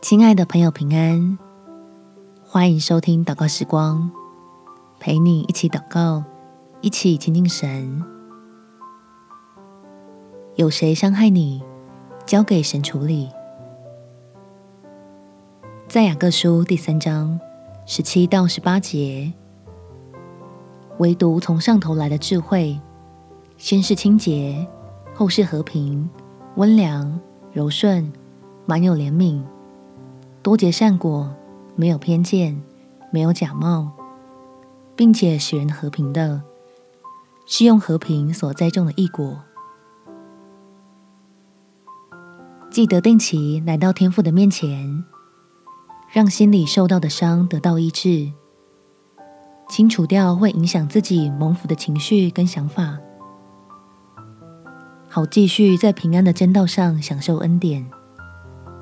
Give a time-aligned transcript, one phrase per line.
[0.00, 1.36] 亲爱的朋友，平安！
[2.44, 4.08] 欢迎收听祷告时光，
[5.00, 6.22] 陪你一起祷告，
[6.80, 8.04] 一起亲近神。
[10.54, 11.60] 有谁伤害你，
[12.24, 13.28] 交给神处理。
[15.88, 17.38] 在雅各书第三章
[17.84, 19.32] 十七到十八节，
[20.98, 22.80] 唯独从上头来的智慧，
[23.56, 24.64] 先是清洁，
[25.12, 26.08] 后是和平、
[26.54, 27.20] 温良、
[27.52, 28.12] 柔顺，
[28.64, 29.42] 满有怜悯，
[30.42, 31.34] 多结善果，
[31.76, 32.60] 没有偏见，
[33.10, 33.90] 没有假冒，
[34.96, 36.42] 并且使人和平的，
[37.46, 39.42] 是用和平所栽种的义果。
[42.70, 45.04] 记得定期来到天父的面前，
[46.12, 48.32] 让心里受到的伤得到医治，
[49.68, 52.98] 清除掉会影响自己蒙福的情绪跟想法。
[55.08, 57.90] 好，继续在平安的真道上享受恩典。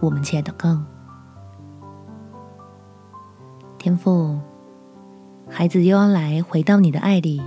[0.00, 0.83] 我们起来祷告，
[3.87, 4.37] 天父，
[5.48, 7.41] 孩子又要来回到你的爱里，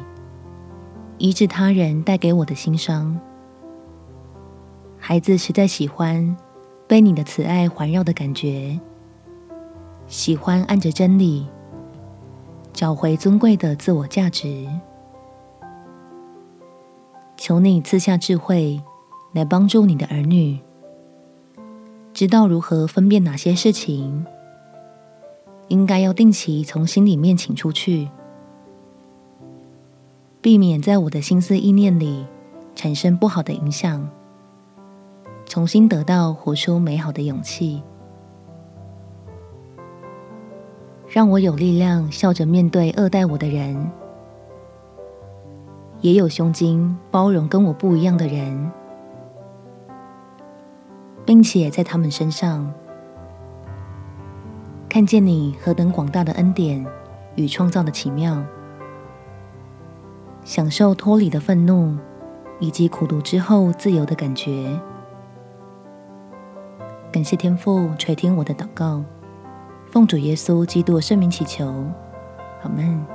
[1.18, 3.20] 医治他人带给我的心伤。
[4.98, 6.38] 孩子实在喜欢
[6.88, 8.80] 被你的慈爱环绕的感觉，
[10.08, 11.46] 喜欢按着真理
[12.72, 14.66] 找回尊贵的自我价值。
[17.36, 18.82] 求你赐下智慧，
[19.34, 20.58] 来帮助你的儿女，
[22.14, 24.26] 知道如何分辨哪些事情
[25.70, 28.10] 应该要定期从心里面请出去，
[30.42, 32.26] 避免在我的心思意念里
[32.76, 34.10] 产生不好的影响，
[35.46, 37.82] 重新得到活出美好的勇气，
[41.08, 43.90] 让我有力量笑着面对恶待我的人。
[46.02, 48.72] 也有胸襟包容跟我不一样的人，
[51.26, 52.74] 并且在他们身上
[54.90, 56.84] 看见你何等广大的恩典
[57.36, 58.44] 与创造的奇妙，
[60.44, 61.96] 享受脱离的愤怒
[62.60, 64.68] 以及苦毒之后自由的感觉。
[67.12, 69.04] 感谢天父垂听我的祷告，
[69.92, 71.68] 奉主耶稣基督的圣名祈求，
[72.64, 73.06] 阿门。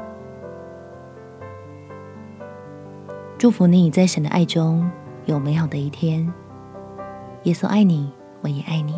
[3.36, 4.88] 祝福你在神的爱中
[5.26, 6.32] 有美好的一天。
[7.42, 8.94] 耶稣爱你，我也爱你。